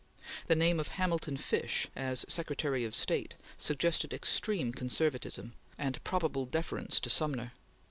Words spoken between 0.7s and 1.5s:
of Hamilton